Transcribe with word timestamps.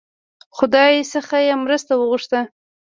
خدای 0.57 0.93
څخه 1.13 1.35
یې 1.47 1.53
مرسته 1.63 1.91
وغوښته. 1.95 2.39